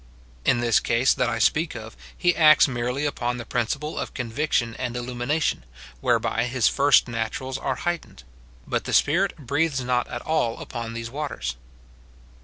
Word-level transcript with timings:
In 0.45 0.61
this 0.61 0.79
case 0.79 1.13
that 1.13 1.29
I 1.29 1.37
speak 1.37 1.75
of, 1.75 1.95
he 2.17 2.35
acts 2.35 2.67
merely 2.67 3.05
upon 3.05 3.37
the 3.37 3.45
principle 3.45 3.99
of 3.99 4.15
conviction 4.15 4.75
and 4.79 4.97
illumination, 4.97 5.63
whereby 5.99 6.45
his 6.45 6.67
first 6.67 7.07
naturals 7.07 7.59
are 7.59 7.75
heightened; 7.75 8.23
but 8.65 8.85
the 8.85 8.93
Spirit 8.93 9.37
breathes 9.37 9.81
not 9.83 10.07
at 10.07 10.23
all 10.23 10.57
upon 10.59 10.93
these 10.93 11.11
waters. 11.11 11.55